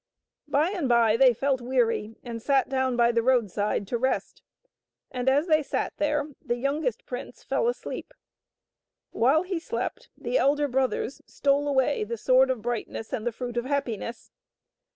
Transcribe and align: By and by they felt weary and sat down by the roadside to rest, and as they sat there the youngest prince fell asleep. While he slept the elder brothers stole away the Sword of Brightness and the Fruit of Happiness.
By 0.47 0.71
and 0.71 0.89
by 0.89 1.15
they 1.15 1.31
felt 1.31 1.61
weary 1.61 2.15
and 2.23 2.41
sat 2.41 2.67
down 2.67 2.95
by 2.97 3.11
the 3.11 3.21
roadside 3.21 3.87
to 3.89 3.99
rest, 3.99 4.41
and 5.11 5.29
as 5.29 5.45
they 5.45 5.61
sat 5.61 5.93
there 5.97 6.31
the 6.43 6.55
youngest 6.55 7.05
prince 7.05 7.43
fell 7.43 7.67
asleep. 7.67 8.11
While 9.11 9.43
he 9.43 9.59
slept 9.59 10.09
the 10.17 10.39
elder 10.39 10.67
brothers 10.67 11.21
stole 11.27 11.67
away 11.67 12.03
the 12.03 12.17
Sword 12.17 12.49
of 12.49 12.63
Brightness 12.63 13.13
and 13.13 13.27
the 13.27 13.31
Fruit 13.31 13.57
of 13.57 13.65
Happiness. 13.65 14.31